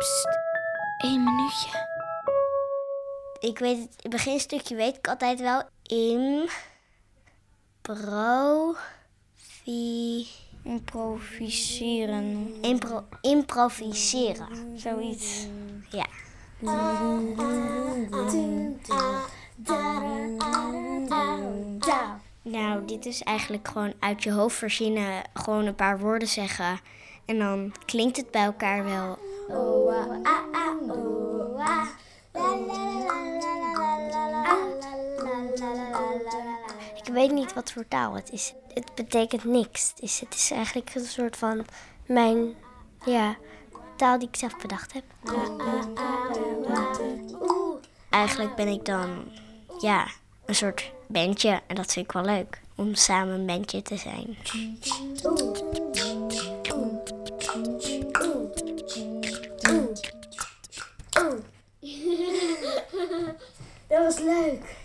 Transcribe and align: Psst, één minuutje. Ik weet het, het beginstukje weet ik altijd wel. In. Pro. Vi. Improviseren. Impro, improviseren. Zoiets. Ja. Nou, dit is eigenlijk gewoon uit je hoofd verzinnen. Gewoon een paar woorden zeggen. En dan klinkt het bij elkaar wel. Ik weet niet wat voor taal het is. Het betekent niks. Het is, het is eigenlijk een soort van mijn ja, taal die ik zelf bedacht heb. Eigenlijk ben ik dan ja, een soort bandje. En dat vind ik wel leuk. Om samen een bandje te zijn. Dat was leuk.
Psst, 0.00 0.28
één 0.98 1.24
minuutje. 1.24 1.68
Ik 3.40 3.58
weet 3.58 3.78
het, 3.78 4.02
het 4.02 4.10
beginstukje 4.10 4.74
weet 4.74 4.96
ik 4.96 5.08
altijd 5.08 5.40
wel. 5.40 5.62
In. 5.82 6.48
Pro. 7.82 8.74
Vi. 9.36 10.26
Improviseren. 10.64 12.54
Impro, 12.62 13.04
improviseren. 13.20 14.78
Zoiets. 14.78 15.46
Ja. 15.90 16.06
Nou, 22.42 22.84
dit 22.84 23.06
is 23.06 23.22
eigenlijk 23.22 23.68
gewoon 23.68 23.94
uit 23.98 24.22
je 24.22 24.32
hoofd 24.32 24.56
verzinnen. 24.56 25.22
Gewoon 25.34 25.66
een 25.66 25.74
paar 25.74 25.98
woorden 25.98 26.28
zeggen. 26.28 26.80
En 27.24 27.38
dan 27.38 27.72
klinkt 27.84 28.16
het 28.16 28.30
bij 28.30 28.44
elkaar 28.44 28.84
wel. 28.84 29.18
Ik 36.94 37.12
weet 37.12 37.32
niet 37.32 37.54
wat 37.54 37.72
voor 37.72 37.88
taal 37.88 38.14
het 38.14 38.30
is. 38.30 38.54
Het 38.74 38.94
betekent 38.94 39.44
niks. 39.44 39.90
Het 39.90 40.02
is, 40.02 40.20
het 40.20 40.34
is 40.34 40.50
eigenlijk 40.50 40.94
een 40.94 41.04
soort 41.04 41.36
van 41.36 41.64
mijn 42.06 42.54
ja, 43.04 43.36
taal 43.96 44.18
die 44.18 44.28
ik 44.28 44.36
zelf 44.36 44.56
bedacht 44.56 44.92
heb. 44.92 45.04
Eigenlijk 48.10 48.54
ben 48.54 48.68
ik 48.68 48.84
dan 48.84 49.32
ja, 49.80 50.06
een 50.44 50.54
soort 50.54 50.92
bandje. 51.06 51.60
En 51.66 51.74
dat 51.74 51.92
vind 51.92 52.06
ik 52.06 52.12
wel 52.12 52.24
leuk. 52.24 52.60
Om 52.76 52.94
samen 52.94 53.34
een 53.34 53.46
bandje 53.46 53.82
te 53.82 53.96
zijn. 53.96 54.36
Dat 63.90 64.02
was 64.02 64.18
leuk. 64.18 64.76